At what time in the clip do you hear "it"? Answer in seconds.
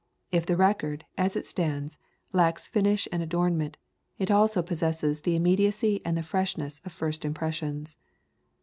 1.35-1.45, 4.17-4.31